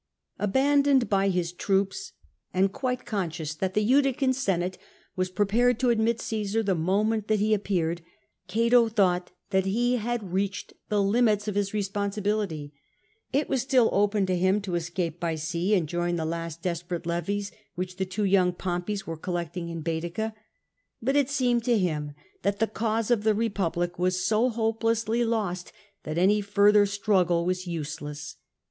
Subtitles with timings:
[0.39, 2.13] Abandoned by his troops,
[2.55, 4.79] and quite conscious that the Utican senate
[5.15, 8.01] was prepared to admit Caesar the moment that he appeared,
[8.47, 12.73] Cato thought that he had reached the limits of his responsibility.
[13.31, 17.05] It was still open to him to escape by sea, and join the last desperate
[17.05, 20.33] levies which the two young Pompeys were collecting in Baetica.
[20.99, 25.23] But it seemed to him that the cause of the Republic was so hope lessly
[25.23, 25.71] lost
[26.05, 28.37] that any further struggle was useless.